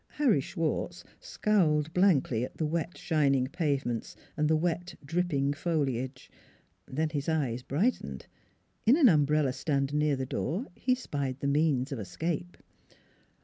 [0.13, 6.31] Harry Schwartz scowled blankly at the wet, shining pavements and the wet, dripping foliage.
[6.87, 8.25] Then his eyes brightened:
[8.87, 8.97] in.
[8.97, 12.57] an umbrella stand near the door he spied the means of escape.